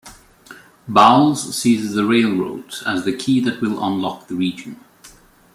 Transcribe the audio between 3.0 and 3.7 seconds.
the key that